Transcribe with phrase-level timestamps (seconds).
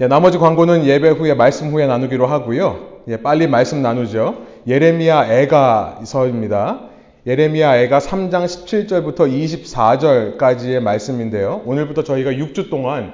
[0.00, 3.00] 예, 나머지 광고는 예배 후에 말씀 후에 나누기로 하고요.
[3.08, 4.46] 예, 빨리 말씀 나누죠.
[4.68, 6.82] 예레미야 애가서입니다.
[7.26, 9.28] 예레미야 애가 3장 17절부터
[10.38, 11.62] 24절까지의 말씀인데요.
[11.64, 13.12] 오늘부터 저희가 6주 동안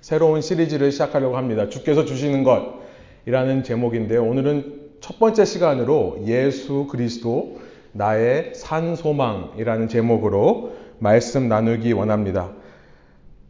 [0.00, 1.68] 새로운 시리즈를 시작하려고 합니다.
[1.68, 4.24] 주께서 주시는 것이라는 제목인데요.
[4.24, 7.58] 오늘은 첫 번째 시간으로 예수 그리스도
[7.90, 12.52] 나의 산 소망이라는 제목으로 말씀 나누기 원합니다.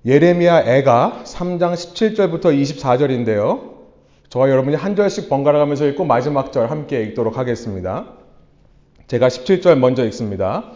[0.04, 3.70] 예레미야 애가 3장 17절부터 24절인데요.
[4.30, 8.06] 저와 여러분이 한 절씩 번갈아 가면서 읽고 마지막 절 함께 읽도록 하겠습니다.
[9.06, 10.72] 제가 17절 먼저 읽습니다.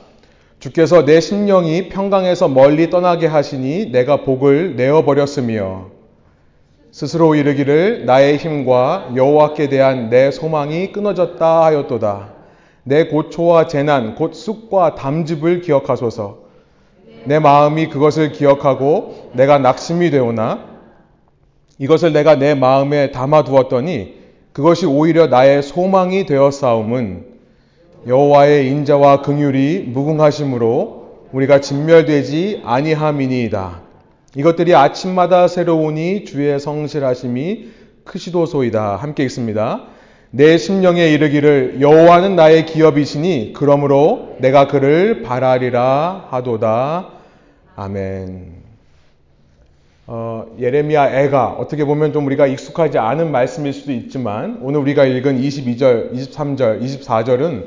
[0.61, 5.87] 주께서 내 심령이 평강에서 멀리 떠나게 하시니 내가 복을 내어 버렸으며
[6.93, 12.33] 스스로 이르기를 나의 힘과 여호와께 대한 내 소망이 끊어졌다 하였도다.
[12.85, 16.46] 내 고초와 재난 곧 쑥과 담즙을 기억하소서.
[17.27, 20.65] 내 마음이 그것을 기억하고 내가 낙심이 되오나
[21.79, 24.15] 이것을 내가 내 마음에 담아 두었더니
[24.53, 27.27] 그것이 오히려 나의 소망이 되었사옴은
[28.07, 33.83] 여호와의 인자와 긍휼이 무궁하심으로 우리가 진멸되지 아니함이니이다.
[34.37, 37.69] 이것들이 아침마다 새로우니 주의 성실하심이
[38.05, 38.97] 크시도소이다.
[38.97, 39.85] 함께 읽습니다.
[40.31, 47.16] 내 심령에 이르기를 여호와는 나의 기업이시니 그러므로 내가 그를 바라리라 하도다.
[47.79, 48.55] 아멘.
[50.07, 55.39] 어, 예레미야 애가 어떻게 보면 좀 우리가 익숙하지 않은 말씀일 수도 있지만 오늘 우리가 읽은
[55.39, 57.67] 22절, 23절, 24절은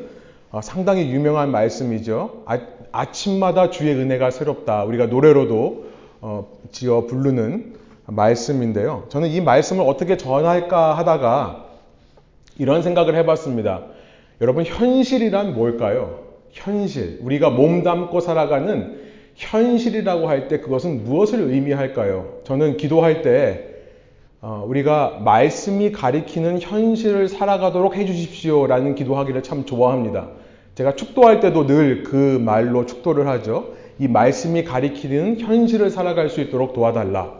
[0.52, 2.44] 어, 상당히 유명한 말씀이죠.
[2.92, 4.84] 아, 침마다 주의 은혜가 새롭다.
[4.86, 5.86] 우리가 노래로도
[6.22, 7.76] 어, 지어 부르는
[8.08, 9.06] 말씀인데요.
[9.10, 11.66] 저는 이 말씀을 어떻게 전할까 하다가
[12.58, 13.84] 이런 생각을 해봤습니다.
[14.42, 16.22] 여러분 현실이란 뭘까요?
[16.52, 17.20] 현실.
[17.22, 19.09] 우리가 몸담고 살아가는
[19.40, 22.40] 현실이라고 할 때 그것은 무엇을 의미할까요?
[22.44, 23.66] 저는 기도할 때
[24.42, 30.30] 어, 우리가 말씀이 가리키는 현실을 살아가도록 해주십시오라는 기도하기를 참 좋아합니다.
[30.76, 33.74] 제가 축도할 때도 늘 그 말로 축도를 하죠.
[33.98, 37.34] 이 말씀이 가리키는 현실을 살아갈 수 있도록 도와달라.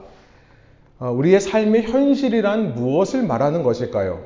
[1.00, 4.22] 어, 우리의 삶의 현실이란 무엇을 말하는 것일까요?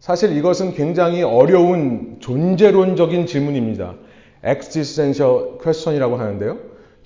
[0.00, 3.94] 사실 이것은 굉장히 어려운 존재론적인 질문입니다.
[4.44, 6.58] Existential question이라고 하는데요.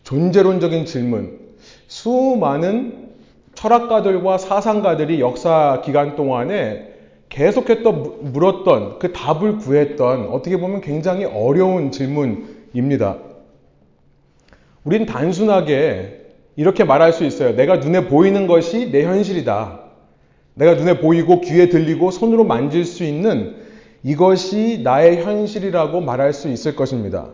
[0.02, 1.38] 존재론적인 질문.
[1.86, 3.10] 수많은
[3.54, 6.92] 철학가들과 사상가들이 역사 기간 동안에
[7.28, 13.18] 계속했던 물었던 그 답을 구했던 어떻게 보면 굉장히 어려운 질문입니다.
[14.84, 16.20] 우린 단순하게
[16.56, 17.54] 이렇게 말할 수 있어요.
[17.56, 19.80] 내가 눈에 보이는 것이 내 현실이다.
[20.54, 23.61] 내가 눈에 보이고 귀에 들리고 손으로 만질 수 있는
[24.02, 27.28] 이것이 나의 현실이라고 말할 수 있을 것입니다.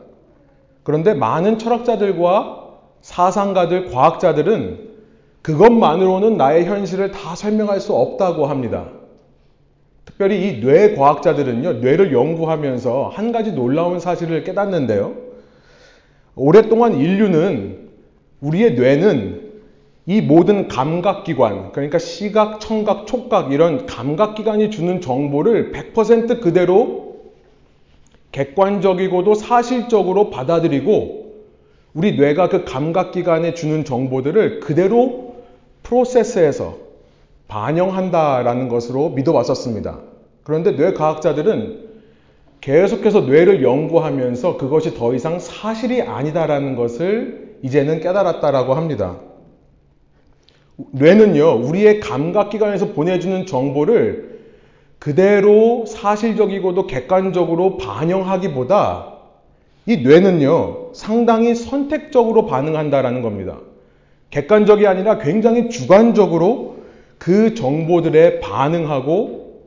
[0.82, 2.68] 그런데 많은 철학자들과
[3.00, 4.88] 사상가들, 과학자들은
[5.42, 8.88] 그것만으로는 나의 현실을 다 설명할 수 없다고 합니다.
[10.04, 15.14] 특별히 이 뇌과학자들은요, 뇌를 연구하면서 한 가지 놀라운 사실을 깨닫는데요.
[16.34, 17.88] 오랫동안 인류는
[18.40, 19.37] 우리의 뇌는
[20.08, 27.16] 이 모든 감각기관, 그러니까 시각, 청각, 촉각 이런 감각기관이 주는 정보를 100% 그대로
[28.32, 31.34] 객관적이고도 사실적으로 받아들이고
[31.92, 35.34] 우리 뇌가 그 감각기관에 주는 정보들을 그대로
[35.82, 36.78] 프로세스해서
[37.48, 39.98] 반영한다라는 것으로 믿어왔었습니다.
[40.42, 41.86] 그런데 뇌과학자들은
[42.62, 49.28] 계속해서 뇌를 연구하면서 그것이 더 이상 사실이 아니다라는 것을 이제는 깨달았다라고 합니다.
[50.92, 54.38] 뇌는요, 우리의 감각기관에서 보내주는 정보를
[54.98, 59.14] 그대로 사실적이고도 객관적으로 반영하기보다
[59.86, 63.58] 이 뇌는요, 상당히 선택적으로 반응한다라는 겁니다.
[64.30, 66.78] 객관적이 아니라 굉장히 주관적으로
[67.18, 69.62] 그 정보들에 반응하고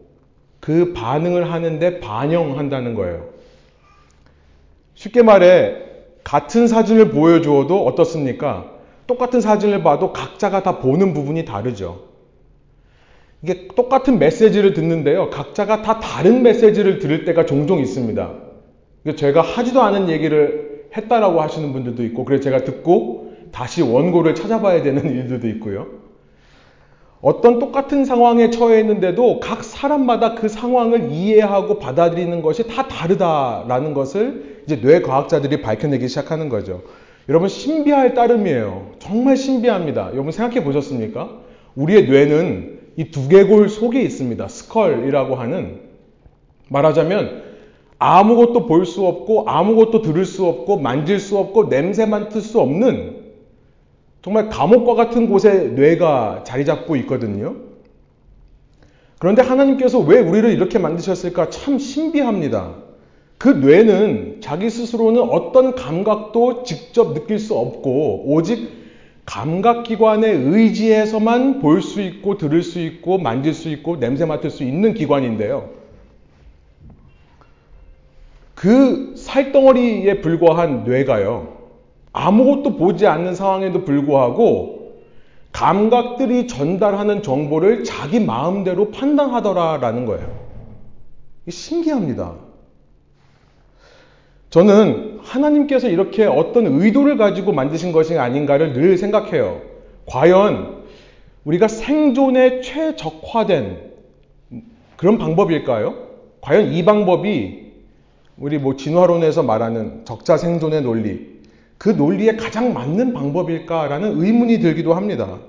[0.60, 3.26] 그 반응을 하는데 반영한다는 거예요.
[4.94, 5.76] 쉽게 말해,
[6.24, 8.71] 같은 사진을 보여주어도 어떻습니까?
[9.12, 12.04] 똑같은 사진을 봐도 각자가 다 보는 부분이 다르죠.
[13.44, 15.30] 이게 똑같은 메시지를 듣는데요.
[15.30, 18.32] 각자가 다 다른 메시지를 들을 때가 종종 있습니다.
[19.18, 25.04] 제가 하지도 않은 얘기를 했다라고 하시는 분들도 있고, 그래서 제가 듣고 다시 원고를 찾아봐야 되는
[25.14, 25.88] 일들도 있고요.
[27.20, 34.62] 어떤 똑같은 상황에 처해 있는데도 각 사람마다 그 상황을 이해하고 받아들이는 것이 다 다르다라는 것을
[34.66, 36.82] 이제 뇌과학자들이 밝혀내기 시작하는 거죠.
[37.32, 38.92] 여러분 신비할 따름이에요.
[39.00, 40.10] 정말 신비합니다.
[40.12, 41.30] 여러분 생각해 보셨습니까?
[41.76, 44.50] 우리의 뇌는 이 두개골 속에 있습니다.
[44.50, 45.80] 스컬이라고 하는
[46.68, 47.44] 말하자면
[48.00, 53.22] 아무것도 볼 수 없고 아무것도 들을 수 없고 만질 수 없고 냄새 맡을 수 없는
[54.22, 57.56] 정말 감옥과 같은 곳에 뇌가 자리 잡고 있거든요.
[59.20, 62.76] 그런데 하나님께서 왜 우리를 이렇게 만드셨을까 참 신비합니다.
[63.42, 68.70] 그 뇌는 자기 스스로는 어떤 감각도 직접 느낄 수 없고 오직
[69.26, 74.94] 감각기관의 의지에서만 볼 수 있고 들을 수 있고 만질 수 있고 냄새 맡을 수 있는
[74.94, 75.72] 기관인데요.
[78.54, 81.58] 그 살덩어리에 불과한 뇌가요.
[82.14, 85.02] 아무것도 보지 않는 상황에도 불구하고
[85.52, 90.30] 감각들이 전달하는 정보를 자기 마음대로 판단하더라라는 거예요.
[91.50, 92.51] 신기합니다.
[94.52, 99.62] 저는 하나님께서 이렇게 어떤 의도를 가지고 만드신 것이 아닌가를 늘 생각해요.
[100.06, 100.84] 과연
[101.46, 103.92] 우리가 생존에 최적화된
[104.98, 105.96] 그런 방법일까요?
[106.42, 107.72] 과연 이 방법이
[108.38, 111.40] 우리 뭐 진화론에서 말하는 적자 생존의 논리,
[111.78, 115.40] 그 논리에 가장 맞는 방법일까라는 의문이 들기도 합니다.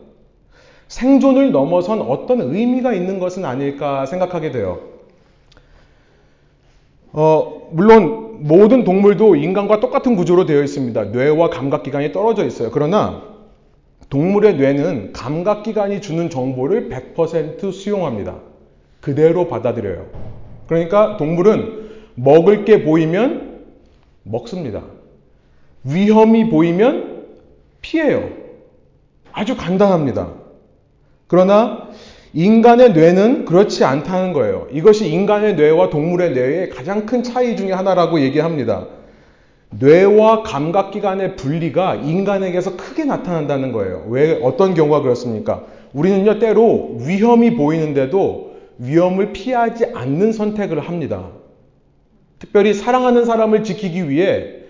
[0.87, 4.81] 생존을 넘어선 어떤 의미가 있는 것은 아닐까 생각하게 돼요.
[7.13, 11.05] 어, 물론 모든 동물도 인간과 똑같은 구조로 되어 있습니다.
[11.05, 12.71] 뇌와 감각기관이 떨어져 있어요.
[12.73, 13.23] 그러나
[14.11, 18.37] 동물의 뇌는 감각기관이 주는 정보를 100% 수용합니다.
[19.01, 20.07] 그대로 받아들여요.
[20.67, 23.61] 그러니까 동물은 먹을 게 보이면
[24.25, 24.83] 먹습니다.
[25.85, 27.27] 위험이 보이면
[27.81, 28.29] 피해요.
[29.33, 30.33] 아주 간단합니다.
[31.29, 31.82] 그러나
[32.35, 34.67] 인간의 뇌는 그렇지 않다는 거예요.
[34.73, 38.87] 이것이 인간의 뇌와 동물의 뇌의 가장 큰 차이 중의 하나라고 얘기합니다.
[39.79, 44.05] 뇌와 감각기관의 분리가 인간에게서 크게 나타난다는 거예요.
[44.09, 45.65] 왜 어떤 경우가 그렇습니까?
[45.93, 51.29] 우리는요 때로 위험이 보이는데도 위험을 피하지 않는 선택을 합니다.
[52.39, 54.63] 특별히 사랑하는 사람을 지키기 위해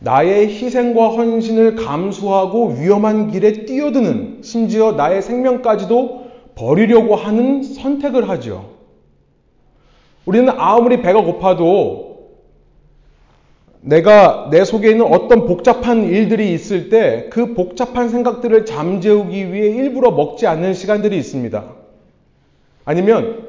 [0.00, 6.21] 나의 희생과 헌신을 감수하고 위험한 길에 뛰어드는 심지어 나의 생명까지도
[6.62, 8.70] 버리려고 하는 선택을 하죠.
[10.24, 12.12] 우리는 아무리 배가 고파도
[13.80, 20.12] 내가 내 속에 있는 어떤 복잡한 일들이 있을 때 그 복잡한 생각들을 잠재우기 위해 일부러
[20.12, 21.64] 먹지 않는 시간들이 있습니다.
[22.84, 23.48] 아니면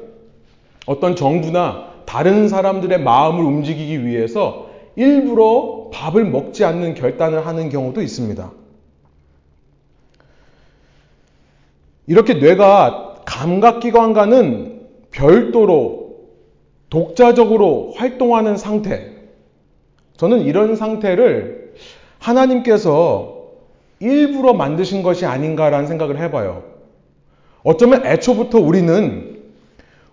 [0.86, 8.50] 어떤 정부나 다른 사람들의 마음을 움직이기 위해서 일부러 밥을 먹지 않는 결단을 하는 경우도 있습니다.
[12.06, 14.80] 이렇게 뇌가 감각기관과는
[15.10, 16.16] 별도로
[16.90, 19.12] 독자적으로 활동하는 상태.
[20.16, 21.74] 저는 이런 상태를
[22.18, 23.34] 하나님께서
[24.00, 26.62] 일부러 만드신 것이 아닌가라는 생각을 해봐요.
[27.62, 29.42] 어쩌면 애초부터 우리는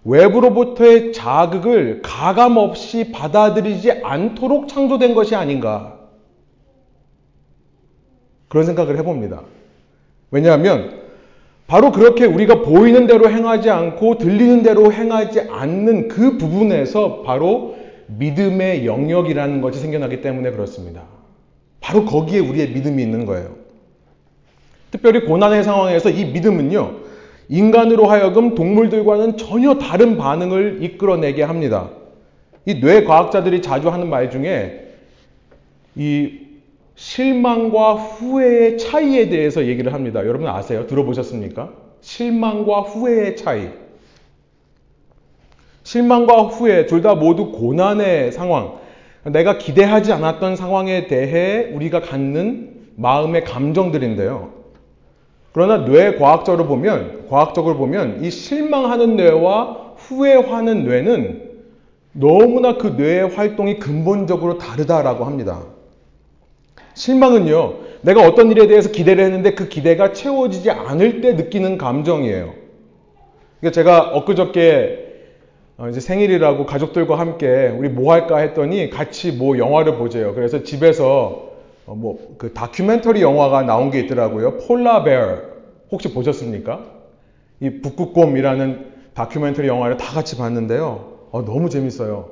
[0.03, 5.99] 외부로부터의 자극을 가감 없이 받아들이지 않도록 창조된 것이 아닌가.
[8.47, 9.43] 그런 생각을 해봅니다.
[10.31, 11.00] 왜냐하면
[11.71, 17.77] 바로 그렇게 우리가 보이는 대로 행하지 않고 들리는 대로 행하지 않는 그 부분에서 바로
[18.07, 21.03] 믿음의 영역이라는 것이 생겨나기 때문에 그렇습니다.
[21.79, 23.55] 바로 거기에 우리의 믿음이 있는 거예요.
[24.91, 26.93] 특별히 고난의 상황에서 이 믿음은요,
[27.47, 31.89] 인간으로 하여금 동물들과는 전혀 다른 반응을 이끌어내게 합니다.
[32.65, 34.89] 이 뇌과학자들이 자주 하는 말 중에
[35.95, 36.40] 이
[37.01, 40.19] 실망과 후회의 차이에 대해서 얘기를 합니다.
[40.19, 40.85] 여러분 아세요?
[40.85, 41.71] 들어보셨습니까?
[41.99, 43.69] 실망과 후회의 차이.
[45.81, 48.73] 실망과 후회 둘 다 모두 고난의 상황.
[49.23, 54.53] 내가 기대하지 않았던 상황에 대해 우리가 갖는 마음의 감정들인데요.
[55.53, 61.49] 그러나 뇌 과학적으로 보면, 과학적으로 보면 이 실망하는 뇌와 후회하는 뇌는
[62.13, 65.63] 너무나 그 뇌의 활동이 근본적으로 다르다라고 합니다.
[66.93, 72.53] 실망은요, 내가 어떤 일에 대해서 기대를 했는데 그 기대가 채워지지 않을 때 느끼는 감정이에요.
[73.59, 75.11] 그러니까 제가 엊그저께
[75.77, 80.35] 어, 이제 생일이라고 가족들과 함께 우리 뭐 할까 했더니 같이 뭐 영화를 보재요.
[80.35, 81.51] 그래서 집에서
[81.85, 84.57] 어, 뭐그 다큐멘터리 영화가 나온 게 있더라고요.
[84.57, 85.41] 폴라베어
[85.91, 86.85] 혹시 보셨습니까?
[87.59, 91.11] 이 북극곰이라는 다큐멘터리 영화를 다 같이 봤는데요.
[91.31, 92.29] 어, 너무 재밌어요.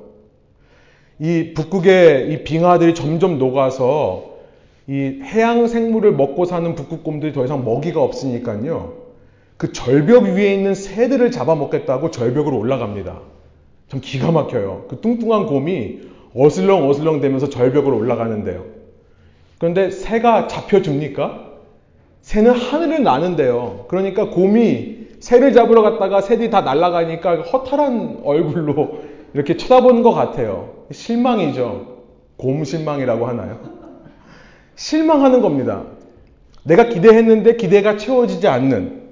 [1.19, 4.28] 이 북극의 이 빙하들이 점점 녹아서
[4.89, 8.93] 이 해양 생물을 먹고 사는 북극곰들이 더 이상 먹이가 없으니까요.
[9.55, 13.19] 그 절벽 위에 있는 새들을 잡아먹겠다고 절벽으로 올라갑니다.
[13.87, 14.85] 참 기가 막혀요.
[14.89, 15.99] 그 뚱뚱한 곰이
[16.35, 18.65] 어슬렁 어슬렁 되면서 절벽으로 올라가는데요.
[19.59, 21.49] 그런데 새가 잡혀줍니까?
[22.21, 23.85] 새는 하늘을 나는데요.
[23.89, 29.01] 그러니까 곰이 새를 잡으러 갔다가 새들이 다 날아가니까 허탈한 얼굴로
[29.35, 30.85] 이렇게 쳐다보는 것 같아요.
[30.89, 31.99] 실망이죠.
[32.37, 33.78] 곰 실망이라고 하나요?
[34.79, 35.83] 실망하는 겁니다.
[36.63, 39.09] 내가 기대했는데 기대가 채워지지 않는.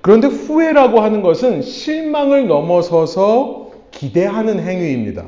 [0.00, 5.26] 그런데 후회라고 하는 것은 실망을 넘어서서 기대하는 행위입니다.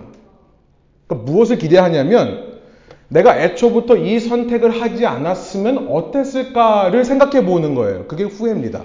[1.07, 2.61] 그러니까 무엇을 기대하냐면
[3.09, 8.07] 내가 애초부터 이 선택을 하지 않았으면 어땠을까를 생각해 보는 거예요.
[8.07, 8.85] 그게 후회입니다.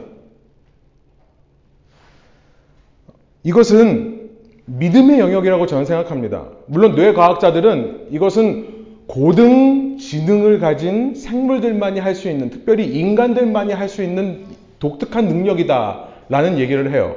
[3.44, 4.32] 이것은
[4.66, 6.48] 믿음의 영역이라고 저는 생각합니다.
[6.68, 8.73] 물론 뇌과학자들은 이것은
[9.14, 14.44] 고등 지능을 가진 생물들만이 할 수 있는, 특별히 인간들만이 할 수 있는
[14.80, 17.16] 독특한 능력이다라는 얘기를 해요.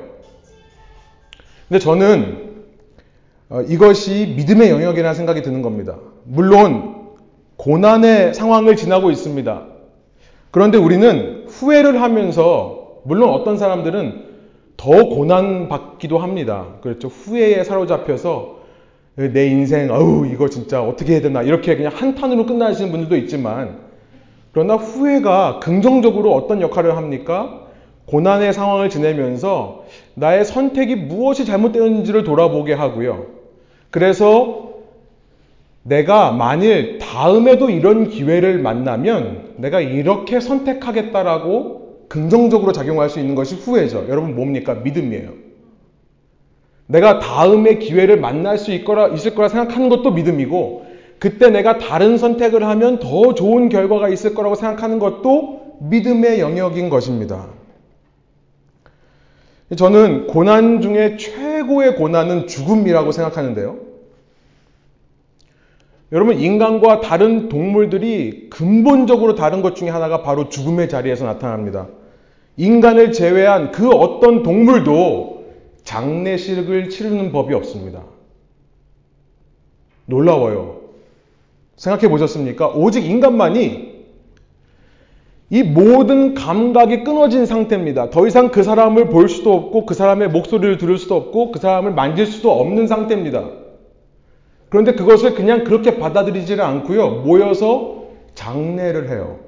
[1.66, 2.56] 근데 저는
[3.48, 5.96] 어, 이것이 믿음의 영역이라는 생각이 드는 겁니다.
[6.24, 7.06] 물론
[7.56, 9.62] 고난의 상황을 지나고 있습니다.
[10.50, 14.26] 그런데 우리는 후회를 하면서 물론 어떤 사람들은
[14.76, 16.66] 더 고난받기도 합니다.
[16.82, 17.08] 그렇죠.
[17.08, 18.55] 후회에 사로잡혀서
[19.16, 23.78] 내 인생, 아우, 이거 진짜 어떻게 해야 되나, 이렇게 그냥 한탄으로 끝나시는 분들도 있지만,
[24.52, 27.62] 그러나 후회가 긍정적으로 어떤 역할을 합니까?
[28.06, 33.26] 고난의 상황을 지내면서 나의 선택이 무엇이 잘못되었는지를 돌아보게 하고요.
[33.90, 34.66] 그래서
[35.82, 44.06] 내가 만일 다음에도 이런 기회를 만나면 내가 이렇게 선택하겠다라고 긍정적으로 작용할 수 있는 것이 후회죠.
[44.08, 44.74] 여러분 뭡니까?
[44.74, 45.45] 믿음이에요.
[46.86, 50.86] 내가 다음에 기회를 만날 수 있거라, 있을 거라 생각하는 것도 믿음이고,
[51.18, 57.48] 그때 내가 다른 선택을 하면 더 좋은 결과가 있을 거라고 생각하는 것도 믿음의 영역인 것입니다.
[59.76, 63.78] 저는 고난 중에 최고의 고난은 죽음이라고 생각하는데요.
[66.12, 71.88] 여러분, 인간과 다른 동물들이 근본적으로 다른 것 중에 하나가 바로 죽음의 자리에서 나타납니다.
[72.56, 75.35] 인간을 제외한 그 어떤 동물도
[75.86, 78.02] 장례식을 치르는 법이 없습니다.
[80.04, 80.80] 놀라워요.
[81.76, 82.68] 생각해 보셨습니까?
[82.70, 83.96] 오직 인간만이
[85.48, 88.10] 이 모든 감각이 끊어진 상태입니다.
[88.10, 91.92] 더 이상 그 사람을 볼 수도 없고 그 사람의 목소리를 들을 수도 없고 그 사람을
[91.92, 93.48] 만질 수도 없는 상태입니다.
[94.68, 97.22] 그런데 그것을 그냥 그렇게 받아들이지를 않고요.
[97.22, 99.38] 모여서 장례를 해요.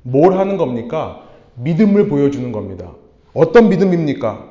[0.00, 1.24] 뭘 하는 겁니까?
[1.56, 2.92] 믿음을 보여주는 겁니다.
[3.34, 4.47] 어떤 믿음입니까?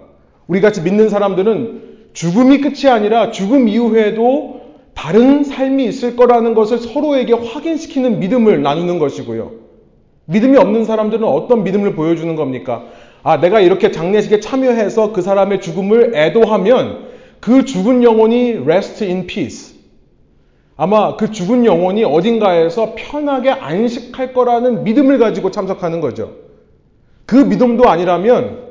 [0.48, 1.82] 우리 같이 믿는 사람들은
[2.14, 4.62] 죽음이 끝이 아니라 죽음 이후에도
[4.94, 9.52] 다른 삶이 있을 거라는 것을 서로에게 확인시키는 믿음을 나누는 것이고요.
[10.26, 12.86] 믿음이 없는 사람들은 어떤 믿음을 보여주는 겁니까?
[13.24, 17.08] 아, 내가 이렇게 장례식에 참여해서 그 사람의 죽음을 애도하면
[17.40, 19.78] 그 죽은 영혼이 rest in peace.
[20.76, 26.34] 아마 그 죽은 영혼이 어딘가에서 편하게 안식할 거라는 믿음을 가지고 참석하는 거죠.
[27.26, 28.67] 그 믿음도 아니라면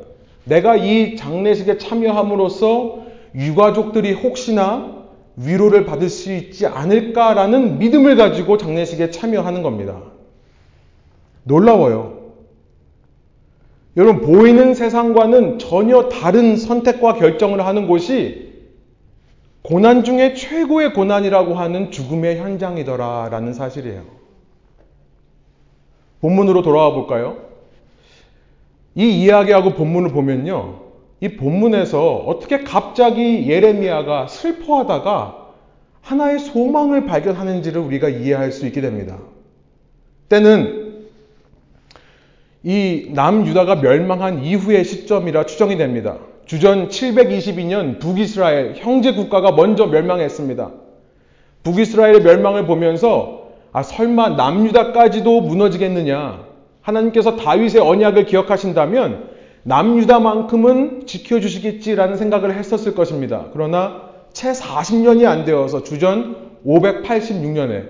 [0.46, 5.04] 내가 이 장례식에 참여함으로써 유가족들이 혹시나
[5.36, 10.00] 위로를 받을 수 있지 않을까라는 믿음을 가지고 장례식에 참여하는 겁니다.
[11.42, 12.16] 놀라워요.
[13.96, 18.46] 여러분, 보이는 세상과는 전혀 다른 선택과 결정을 하는 곳이
[19.62, 24.02] 고난 중에 최고의 고난이라고 하는 죽음의 현장이더라라는 사실이에요.
[26.20, 27.45] 본문으로 돌아와 볼까요?
[28.96, 30.80] 이 이야기하고 본문을 보면요.
[31.20, 35.46] 이 본문에서 어떻게 갑자기 예레미야가 슬퍼하다가
[36.00, 39.18] 하나의 소망을 발견하는지를 우리가 이해할 수 있게 됩니다.
[40.28, 41.06] 때는
[42.62, 46.16] 이 남유다가 멸망한 이후의 시점이라 추정이 됩니다.
[46.46, 50.70] 주전 722년 북이스라엘 형제 국가가 먼저 멸망했습니다.
[51.64, 56.45] 북이스라엘의 멸망을 보면서 아 설마 남유다까지도 무너지겠느냐?
[56.86, 59.30] 하나님께서 다윗의 언약을 기억하신다면
[59.64, 63.46] 남유다만큼은 지켜주시겠지라는 생각을 했었을 것입니다.
[63.52, 67.88] 그러나 채 40년이 안 되어서 주전 586년에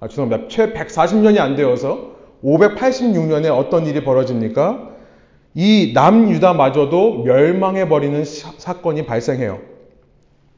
[0.00, 0.48] 아 죄송합니다.
[0.48, 4.90] 채 140년이 안 되어서 586년에 어떤 일이 벌어집니까?
[5.54, 9.58] 이 남유다마저도 멸망해버리는 사건이 발생해요.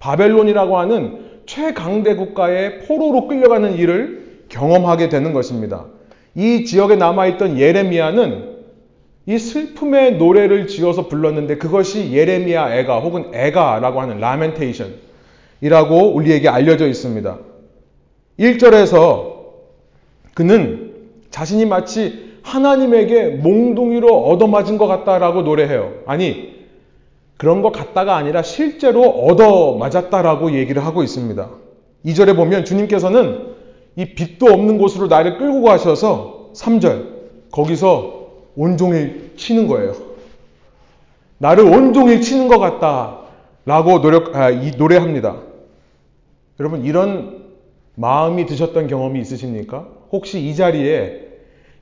[0.01, 5.87] 바벨론이라고 하는 최강대 국가의 포로로 끌려가는 일을 경험하게 되는 것입니다.
[6.35, 8.59] 이 지역에 남아있던 예레미야는
[9.27, 17.39] 이 슬픔의 노래를 지어서 불렀는데 그것이 예레미야 애가 혹은 애가라고 하는 라멘테이션이라고 우리에게 알려져 있습니다.
[18.39, 19.39] 1절에서
[20.35, 20.95] 그는
[21.31, 25.93] 자신이 마치 하나님에게 몽둥이로 얻어맞은 것 같다라고 노래해요.
[26.07, 26.57] 아니,
[27.37, 31.49] 그런 것 같다가 아니라 실제로 얻어맞았다라고 얘기를 하고 있습니다.
[32.07, 33.48] 2절에 보면 주님께서는
[33.99, 39.93] 이 빛도 없는 곳으로 나를 끌고 가셔서 3절 거기서 온종일 치는 거예요.
[41.39, 43.23] 나를 온종일 치는 것 같다.
[43.67, 45.39] 라고 노력, 아, 이, 노래합니다.
[46.61, 47.43] 여러분, 이런
[47.97, 49.89] 마음이 드셨던 경험이 있으십니까?
[50.13, 51.27] 혹시 이 자리에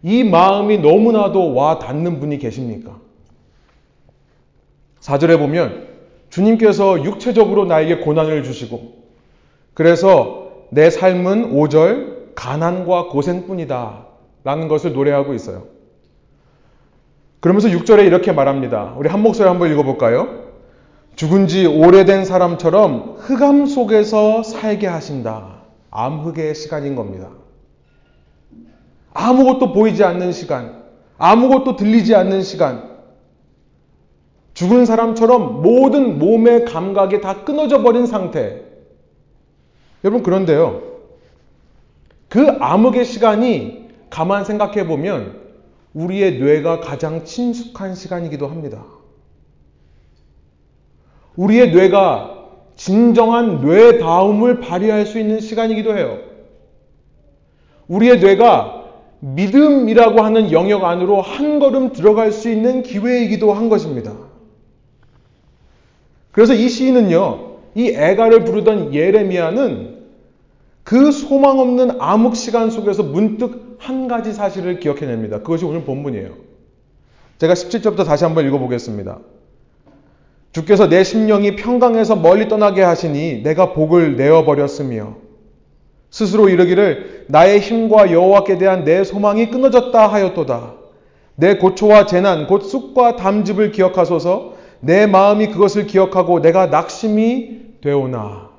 [0.03, 2.99] 이 마음이 너무나도 와 닿는 분이 계십니까?
[5.01, 5.87] 4절에 보면
[6.31, 9.05] 주님께서 육체적으로 나에게 고난을 주시고
[9.75, 14.07] 그래서 내 삶은 5절 가난과 고생뿐이다
[14.45, 15.65] 라는 것을 노래하고 있어요.
[17.41, 18.95] 그러면서 6절에 이렇게 말합니다.
[18.97, 20.47] 우리 한 목소리 한번 읽어볼까요?
[21.15, 25.63] 죽은 지 오래된 사람처럼 흑암 속에서 살게 하신다.
[25.91, 27.31] 암흑의 시간인 겁니다.
[29.15, 30.83] 아무것도 보이지 않는 시간,
[31.17, 32.97] 아무것도 들리지 않는 시간,
[34.53, 38.66] 죽은 사람처럼 모든 몸의 감각이 다 끊어져 버린 상태.
[40.07, 40.83] 여러분, 그런데요.
[42.29, 45.41] 그 암흑의 시간이 가만 생각해 보면
[45.95, 48.85] 우리의 뇌가 가장 친숙한 시간이기도 합니다.
[51.35, 52.35] 우리의 뇌가
[52.77, 56.19] 진정한 뇌다움을 발휘할 수 있는 시간이기도 해요.
[57.89, 58.85] 우리의 뇌가
[59.19, 64.13] 믿음이라고 하는 영역 안으로 한 걸음 들어갈 수 있는 기회이기도 한 것입니다.
[66.31, 69.96] 그래서 이 시인은요, 이 애가를 부르던 예레미야는
[70.87, 75.40] 그 소망 없는 암흑 시간 속에서 문득 한 가지 사실을 기억해냅니다.
[75.40, 76.31] 그것이 오늘 본문이에요.
[77.38, 79.19] 제가 17절부터 다시 한번 읽어보겠습니다.
[80.52, 85.16] 주께서 내 심령이 평강에서 멀리 떠나게 하시니 내가 복을 내어버렸으며
[86.11, 90.75] 스스로 이르기를 나의 힘과 여호와께 대한 내 소망이 끊어졌다 하였도다.
[91.35, 98.50] 내 고초와 재난 곧 쑥과 담즙을 기억하소서 내 마음이 그것을 기억하고 내가 낙심이 되오나.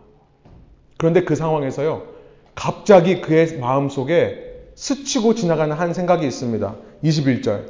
[0.97, 2.16] 그런데 그 상황에서요.
[2.57, 6.75] 갑자기 그의 마음 속에 스치고 지나가는 한 생각이 있습니다.
[7.03, 7.65] 21절.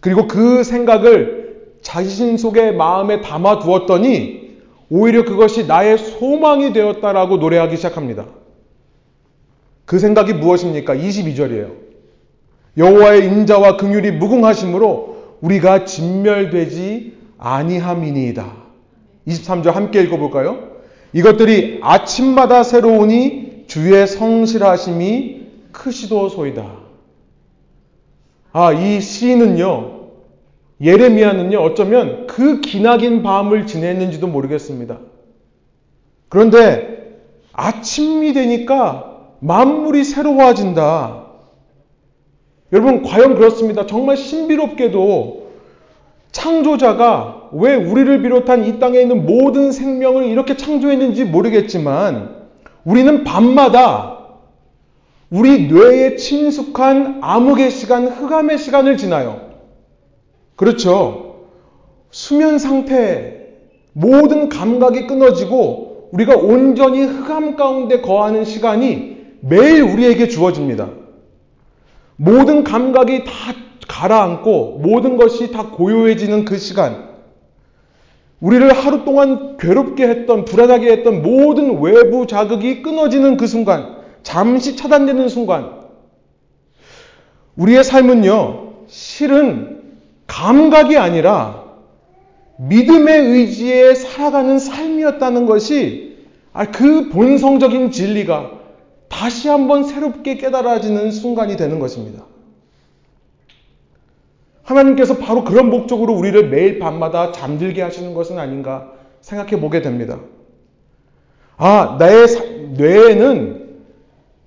[0.00, 4.58] 그리고 그 생각을 자신 속에 마음에 담아 두었더니
[4.90, 8.26] 오히려 그것이 나의 소망이 되었다라고 노래하기 시작합니다.
[9.84, 10.96] 그 생각이 무엇입니까?
[10.96, 11.74] 22절이에요.
[12.76, 18.52] 여호와의 인자와 긍휼이 무궁하심으로 우리가 진멸되지 아니함이니이다.
[19.28, 20.70] 23절 함께 읽어볼까요?
[21.12, 26.66] 이것들이 아침마다 새로우니 주의 성실하심이 크시도소이다.
[28.52, 29.98] 아, 이 시인은요,
[30.80, 34.98] 예레미야는요, 어쩌면 그 기나긴 밤을 지냈는지도 모르겠습니다.
[36.30, 37.20] 그런데
[37.52, 41.26] 아침이 되니까 만물이 새로워진다.
[42.72, 43.86] 여러분, 과연 그렇습니다.
[43.86, 45.48] 정말 신비롭게도
[46.32, 52.37] 창조자가 왜 우리를 비롯한 이 땅에 있는 모든 생명을 이렇게 창조했는지 모르겠지만
[52.88, 54.16] 우리는 밤마다
[55.28, 59.50] 우리 뇌에 친숙한 암흑의 시간, 흑암의 시간을 지나요.
[60.56, 61.48] 그렇죠.
[62.10, 63.46] 수면 상태,
[63.92, 70.88] 모든 감각이 끊어지고 우리가 온전히 흑암 가운데 거하는 시간이 매일 우리에게 주어집니다.
[72.16, 73.32] 모든 감각이 다
[73.86, 77.07] 가라앉고 모든 것이 다 고요해지는 그 시간.
[78.40, 85.28] 우리를 하루 동안 괴롭게 했던, 불안하게 했던 모든 외부 자극이 끊어지는 그 순간, 잠시 차단되는
[85.28, 85.72] 순간,
[87.56, 89.82] 우리의 삶은요, 실은
[90.26, 91.64] 감각이 아니라
[92.58, 96.08] 믿음의 의지에 살아가는 삶이었다는 것이
[96.52, 98.50] 아, 그 본성적인 진리가
[99.08, 102.24] 다시 한번 새롭게 깨달아지는 순간이 되는 것입니다.
[104.68, 110.18] 하나님께서 바로 그런 목적으로 우리를 매일 밤마다 잠들게 하시는 것은 아닌가 생각해 보게 됩니다.
[111.56, 112.26] 아, 나의
[112.76, 113.68] 뇌에는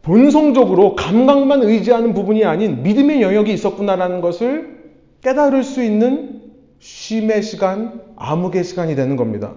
[0.04, 6.42] 본성적으로 감각만 의지하는 부분이 아닌 믿음의 영역이 있었구나라는 것을 깨달을 수 있는
[6.80, 9.54] 쉼의 시간, 암흑의 시간이 되는 겁니다.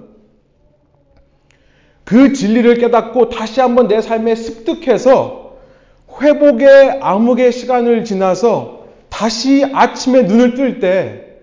[2.05, 5.57] 그 진리를 깨닫고 다시 한번 내 삶에 습득해서
[6.21, 8.84] 회복의 암흑의 시간을 지나서
[9.15, 11.37] 다시 아침에 눈을 뜰 때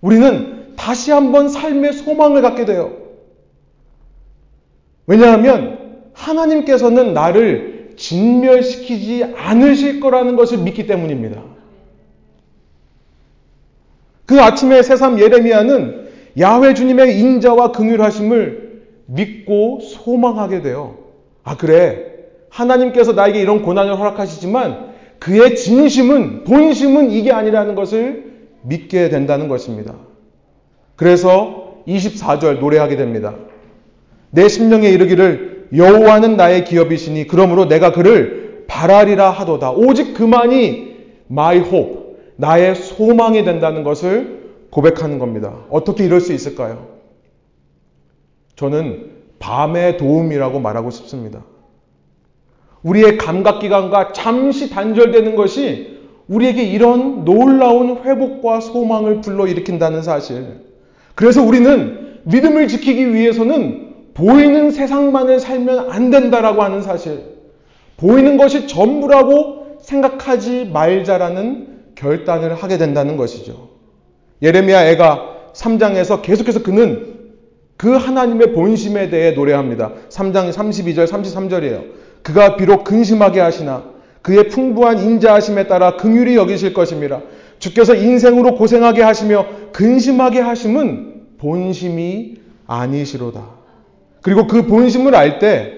[0.00, 2.96] 우리는 다시 한번 삶의 소망을 갖게 돼요.
[5.06, 11.40] 왜냐하면 하나님께서는 나를 진멸시키지 않으실 거라는 것을 믿기 때문입니다.
[14.26, 16.08] 그 아침에 새삼 예레미야는
[16.40, 20.96] 야훼 주님의 인자와 긍휼하심을 믿고 소망하게 돼요.
[21.44, 22.04] 아 그래
[22.48, 24.91] 하나님께서 나에게 이런 고난을 허락하시지만
[25.22, 29.94] 그의 진심은 본심은 이게 아니라는 것을 믿게 된다는 것입니다.
[30.96, 33.36] 그래서 24절 노래하게 됩니다.
[34.30, 39.70] 내 심령에 이르기를 여호와는 나의 기업이시니 그러므로 내가 그를 바라리라 하도다.
[39.70, 40.96] 오직 그만이
[41.30, 45.54] my hope, 나의 소망이 된다는 것을 고백하는 겁니다.
[45.70, 46.88] 어떻게 이럴 수 있을까요?
[48.56, 51.44] 저는 밤의 도움이라고 말하고 싶습니다.
[52.82, 60.60] 우리의 감각기관과 잠시 단절되는 것이 우리에게 이런 놀라운 회복과 소망을 불러일으킨다는 사실.
[61.14, 67.20] 그래서 우리는 믿음을 지키기 위해서는 보이는 세상만을 살면 안 된다라고 하는 사실.
[67.96, 73.68] 보이는 것이 전부라고 생각하지 말자라는 결단을 하게 된다는 것이죠.
[74.42, 77.12] 예레미야 애가 3장에서 계속해서 그는
[77.76, 79.92] 그 하나님의 본심에 대해 노래합니다.
[80.08, 82.01] 3장 32절 33절이에요.
[82.22, 83.84] 그가 비록 근심하게 하시나
[84.22, 87.20] 그의 풍부한 인자하심에 따라 긍휼히 여기실 것입니다.
[87.58, 93.42] 주께서 인생으로 고생하게 하시며 근심하게 하심은 본심이 아니시로다.
[94.20, 95.72] 그리고 그 본심을 알 때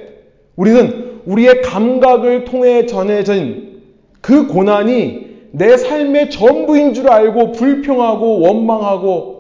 [0.57, 3.83] 우리는 우리의 감각을 통해 전해진
[4.21, 9.35] 그 고난이 내 삶의 전부인 줄 알고 불평하고 원망하고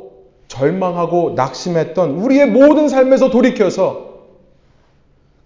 [0.48, 4.03] 절망하고 낙심했던 우리의 모든 삶에서 돌이켜서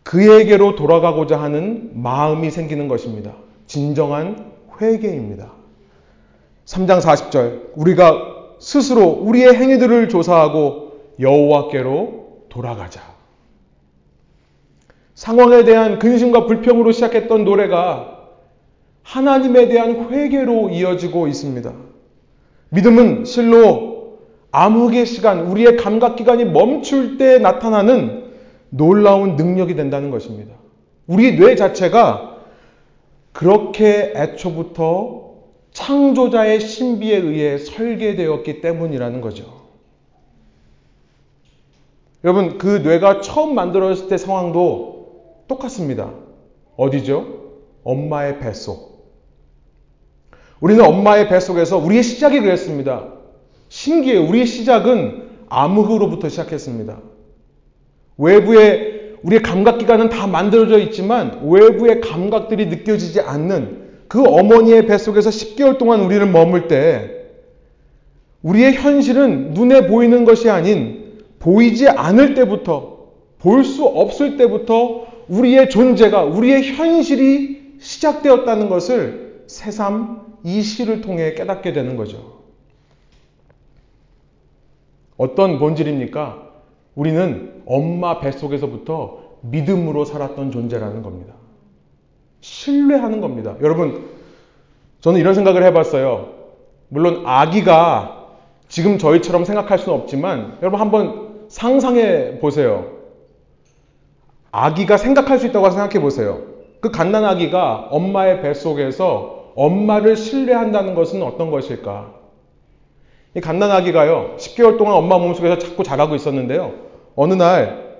[0.08, 3.34] 그에게로 돌아가고자 하는 마음이 생기는 것입니다.
[3.66, 5.52] 진정한 회개입니다.
[6.64, 8.16] 3장 40절 우리가
[8.58, 13.02] 스스로 우리의 행위들을 조사하고 여호와께로 돌아가자.
[15.14, 18.30] 상황에 대한 근심과 불평으로 시작했던 노래가
[19.02, 21.70] 하나님에 대한 회개로 이어지고 있습니다.
[22.70, 24.20] 믿음은 실로
[24.52, 28.27] 암흑의 시간, 우리의 감각 기관이 멈출 때 나타나는
[28.70, 30.54] 놀라운 능력이 된다는 것입니다.
[31.06, 32.38] 우리 뇌 자체가
[33.32, 35.28] 그렇게 애초부터
[35.72, 39.58] 창조자의 신비에 의해 설계되었기 때문이라는 거죠.
[42.24, 46.12] 여러분, 그 뇌가 처음 만들어졌을 때 상황도 똑같습니다.
[46.76, 47.52] 어디죠?
[47.84, 48.88] 엄마의 뱃속.
[50.60, 53.12] 우리는 엄마의 뱃속에서 우리의 시작이 그랬습니다.
[53.68, 54.28] 신기해요.
[54.28, 56.98] 우리의 시작은 암흑으로부터 시작했습니다.
[58.18, 66.00] 외부에 우리의 감각기관은 다 만들어져 있지만 외부의 감각들이 느껴지지 않는 그 어머니의 뱃속에서 10개월 동안
[66.00, 67.14] 우리를 머물 때
[68.42, 72.98] 우리의 현실은 눈에 보이는 것이 아닌 보이지 않을 때부터
[73.38, 81.72] 볼 수 없을 때부터 우리의 존재가 우리의 현실이 시작되었다는 것을 새삼 이 시를 통해 깨닫게
[81.72, 82.38] 되는 거죠.
[85.16, 86.47] 어떤 본질입니까?
[86.98, 91.32] 우리는 엄마 뱃속에서부터 믿음으로 살았던 존재라는 겁니다.
[92.40, 93.54] 신뢰하는 겁니다.
[93.62, 94.08] 여러분,
[95.00, 96.30] 저는 이런 생각을 해봤어요.
[96.88, 98.26] 물론 아기가
[98.66, 102.86] 지금 저희처럼 생각할 수는 없지만 여러분 한번 상상해 보세요.
[104.50, 106.40] 아기가 생각할 수 있다고 생각해 보세요.
[106.80, 112.12] 그 갓난 아기가 엄마의 뱃속에서 엄마를 신뢰한다는 것은 어떤 것일까?
[113.36, 116.87] 이 갓난 아기가요, 10개월 동안 엄마 몸속에서 자꾸 자라고 있었는데요.
[117.20, 117.98] 어느 날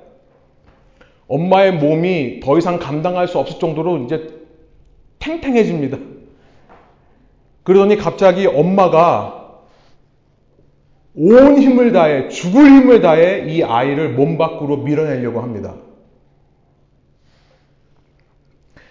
[1.27, 4.29] 엄마의 몸이 더 이상 감당할 수 없을 정도로 이제
[5.19, 5.99] 탱탱해집니다.
[7.65, 9.59] 그러더니 갑자기 엄마가
[11.17, 15.75] 온 힘을 다해, 죽을 힘을 다해 이 아이를 몸 밖으로 밀어내려고 합니다.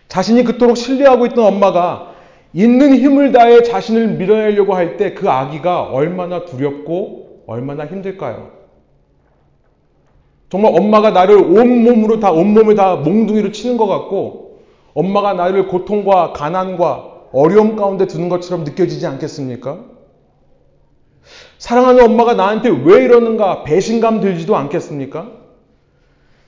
[0.10, 2.16] 자신이 그토록 신뢰하고 있던 엄마가
[2.52, 8.57] 있는 힘을 다해 자신을 밀어내려고 할 때 그 아기가 얼마나 두렵고 얼마나 힘들까요?
[10.50, 14.62] 정말 엄마가 나를 온몸으로 다, 온몸을 다 몽둥이로 치는 것 같고,
[14.94, 19.80] 엄마가 나를 고통과 가난과 어려움 가운데 두는 것처럼 느껴지지 않겠습니까?
[21.58, 25.30] 사랑하는 엄마가 나한테 왜 이러는가 배신감 들지도 않겠습니까?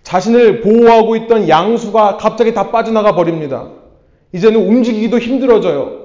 [0.03, 3.69] 자신을 보호하고 있던 양수가 갑자기 다 빠져나가 버립니다.
[4.31, 5.99] 이제는 움직이기도 힘들어져요.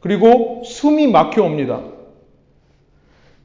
[0.00, 1.80] 그리고 숨이 막혀 옵니다.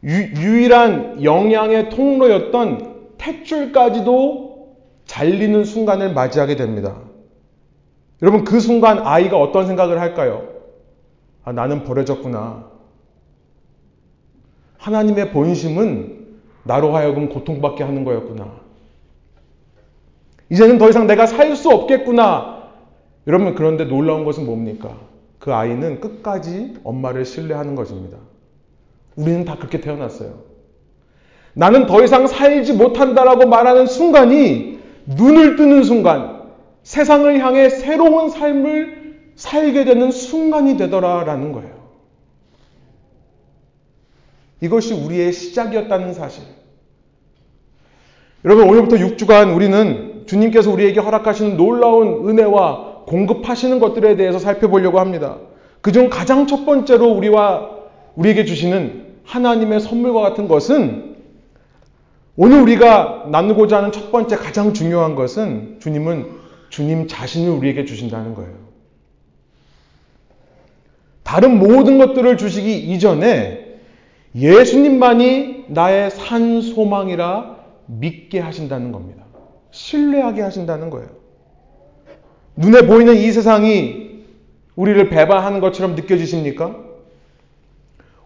[0.04, 4.56] 유, 일한 영양의 통로였던 탯줄까지도
[5.06, 6.98] 잘리는 순간을 맞이하게 됩니다.
[8.22, 10.48] 여러분, 그 순간 아이가 어떤 생각을 할까요?
[11.44, 12.70] 아, 나는 버려졌구나.
[14.78, 16.26] 하나님의 본심은
[16.64, 18.52] 나로 하여금 고통받게 하는 거였구나.
[20.50, 22.70] 이제는 더 이상 내가 살 수 없겠구나.
[23.28, 24.98] 여러분, 그런데 놀라운 것은 뭡니까?
[25.40, 28.18] 그 아이는 끝까지 엄마를 신뢰하는 것입니다.
[29.16, 30.55] 우리는 다 그렇게 태어났어요.
[31.56, 36.44] 나는 더 이상 살지 못한다라고 말하는 순간이 눈을 뜨는 순간,
[36.84, 41.74] 세상을 향해 새로운 삶을 살게 되는 순간이 되더라라는 거예요.
[44.62, 46.44] 이것이 우리의 시작이었다는 사실.
[48.44, 55.38] 여러분, 오늘부터 6주간 우리는 주님께서 우리에게 허락하시는 놀라운 은혜와 공급하시는 것들에 대해서 살펴보려고 합니다.
[55.82, 57.70] 그중 가장 첫 번째로 우리와
[58.16, 61.05] 우리에게 주시는 하나님의 선물과 같은 것은
[62.38, 66.30] 오늘 우리가 나누고자 하는 첫 번째 가장 중요한 것은 주님은
[66.70, 68.54] 주님 자신을 우리에게 주신다는 거예요.
[71.24, 73.80] 다른 모든 것들을 주시기 이전에
[74.36, 77.56] 예수님만이 나의 산 소망이라
[77.88, 79.24] 믿게 하신다는 겁니다.
[79.72, 81.08] 신뢰하게 하신다는 거예요.
[82.58, 84.24] 눈에 보이는 이 세상이
[84.76, 86.76] 우리를 배반하는 것처럼 느껴지십니까?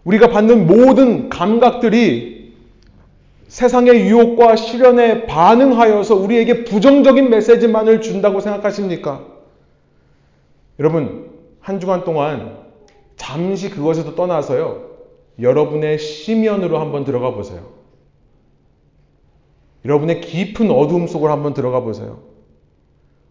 [0.02, 2.39] 우리가 받는 모든 감각들이
[3.50, 9.26] 세상의 유혹과 시련에 반응하여서 우리에게 부정적인 메시지만을 준다고 생각하십니까?
[10.78, 12.58] 여러분, 한 주간 동안
[13.16, 14.90] 잠시 그것에서 떠나서요,
[15.40, 17.72] 여러분의 심연으로 한번 들어가 보세요.
[19.84, 22.20] 여러분의 깊은 어두움 속으로 한번 들어가 보세요.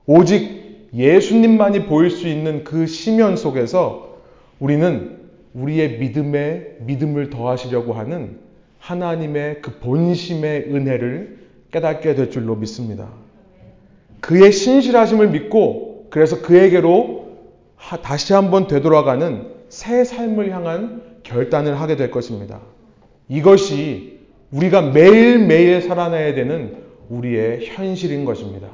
[0.06, 4.18] 오직 예수님만이 보일 수 있는 그 심연 속에서
[4.60, 5.18] 우리는
[5.54, 8.49] 우리의 믿음에 믿음을 더하시려고 하는
[8.80, 11.38] 하나님의 그 본심의 은혜를
[11.72, 13.10] 깨닫게 될 줄로 믿습니다.
[14.22, 17.30] 그의 신실하심을 믿고 그래서 그에게로
[18.02, 22.60] 다시 한번 되돌아가는 새 삶을 향한 결단을 하게 될 것입니다.
[23.28, 24.20] 이것이
[24.52, 26.78] 우리가 매일매일 살아내야 되는
[27.10, 28.68] 우리의 현실인 것입니다.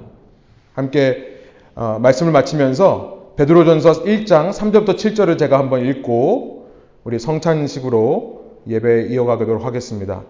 [0.74, 1.36] 함께
[1.76, 6.70] 어, 말씀을 마치면서 베드로전서 1장 3절부터 7절을 제가 한번 읽고
[7.04, 8.35] 우리 성찬식으로
[8.68, 10.24] 예배 이어가도록 하겠습니다.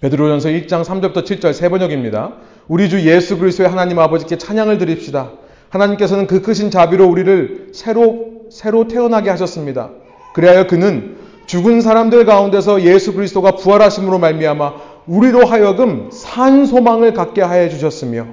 [0.00, 2.32] 베드로전서 1장 3절부터 7절 세 번역입니다.
[2.68, 5.32] 우리 주 예수 그리스도의 하나님 아버지께 찬양을 드립시다.
[5.68, 9.90] 하나님께서는 그 크신 자비로 우리를 새로 새로 태어나게 하셨습니다.
[10.34, 14.74] 그리하여 그는 죽은 사람들 가운데서 예수 그리스도가 부활하심으로 말미암아
[15.06, 18.26] 우리로 하여금 산 소망을 갖게 하여 주셨으며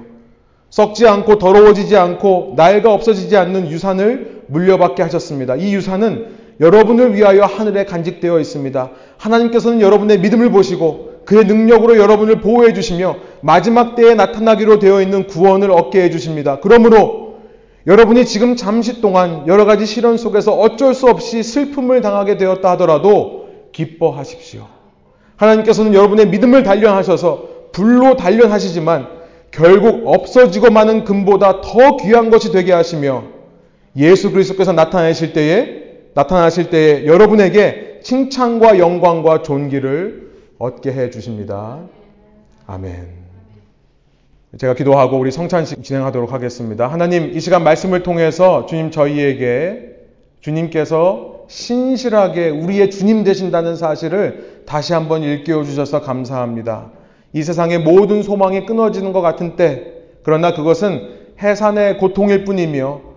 [0.70, 5.56] 썩지 않고 더러워지지 않고 나이가 없어지지 않는 유산을 물려받게 하셨습니다.
[5.56, 8.90] 이 유산은 여러분을 위하여 하늘에 간직되어 있습니다.
[9.16, 15.70] 하나님께서는 여러분의 믿음을 보시고 그의 능력으로 여러분을 보호해 주시며 마지막 때에 나타나기로 되어 있는 구원을
[15.70, 16.58] 얻게 해 주십니다.
[16.60, 17.36] 그러므로
[17.86, 23.48] 여러분이 지금 잠시 동안 여러 가지 시련 속에서 어쩔 수 없이 슬픔을 당하게 되었다 하더라도
[23.72, 24.66] 기뻐하십시오.
[25.36, 29.06] 하나님께서는 여러분의 믿음을 단련하셔서 불로 단련하시지만
[29.50, 33.24] 결국 없어지고 마는 금보다 더 귀한 것이 되게 하시며
[33.96, 35.77] 예수 그리스도께서 나타나실 때에
[36.18, 41.78] 나타나실 때에 여러분에게 칭찬과 영광과 존귀를 얻게 해 주십니다.
[42.66, 43.06] 아멘.
[44.58, 46.88] 제가 기도하고 우리 성찬식 진행하도록 하겠습니다.
[46.88, 49.90] 하나님, 이 시간 말씀을 통해서 주님 저희에게
[50.40, 56.90] 주님께서 신실하게 우리의 주님 되신다는 사실을 다시 한번 일깨워 주셔서 감사합니다.
[57.32, 59.92] 이 세상의 모든 소망이 끊어지는 것 같은 때,
[60.24, 63.07] 그러나 그것은 해산의 고통일 뿐이며, 아,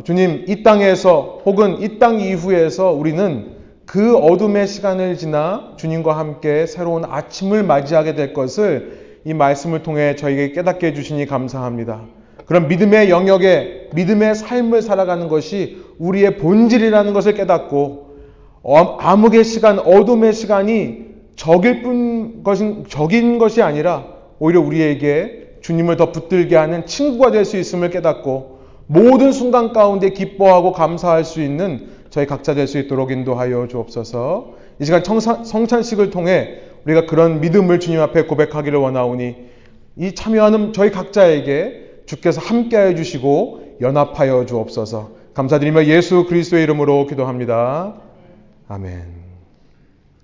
[0.00, 3.52] 주님, 이 땅에서 혹은 이 땅 이후에서 우리는
[3.84, 10.52] 그 어둠의 시간을 지나 주님과 함께 새로운 아침을 맞이하게 될 것을 이 말씀을 통해 저에게
[10.52, 12.02] 깨닫게 해주시니 감사합니다.
[12.46, 18.12] 그런 믿음의 영역에 믿음의 삶을 살아가는 것이 우리의 본질이라는 것을 깨닫고
[18.62, 24.06] 어, 암흑의 시간, 어둠의 시간이 적일 뿐 것인, 적인 것이 아니라
[24.38, 30.72] 오히려 우리에게 주님을 더 붙들게 하는 친구가 될 수 있음을 깨닫고 모든 순간 가운데 기뻐하고
[30.72, 34.54] 감사할 수 있는 저희 각자 될 수 있도록 인도하여 주옵소서.
[34.80, 39.36] 이 시간 청사, 성찬식을 통해 우리가 그런 믿음을 주님 앞에 고백하기를 원하오니
[39.96, 45.10] 이 참여하는 저희 각자에게 주께서 함께하여 주시고 연합하여 주옵소서.
[45.34, 47.94] 감사드리며 예수 그리스도의 이름으로 기도합니다.
[48.68, 49.21] 아멘.